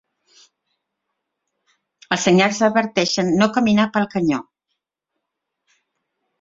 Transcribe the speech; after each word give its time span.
Els 2.17 2.25
senyals 2.29 2.63
adverteixen 2.69 3.31
no 3.43 3.51
caminar 3.59 3.89
pel 3.99 4.11
canyó. 4.17 4.43